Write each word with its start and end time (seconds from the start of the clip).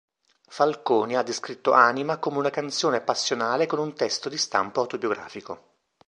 Falconi 0.47 1.15
ha 1.15 1.21
descritto 1.21 1.73
"Anima" 1.73 2.17
come 2.17 2.39
una 2.39 2.49
canzone 2.49 3.01
passionale 3.01 3.67
con 3.67 3.77
un 3.77 3.93
testo 3.93 4.29
di 4.29 4.37
stampo 4.39 4.79
autobiografico. 4.79 5.75